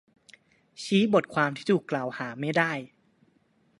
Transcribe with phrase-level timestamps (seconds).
[0.83, 2.71] ชี้บทความที่ถูกกล่าวหาไม่ได้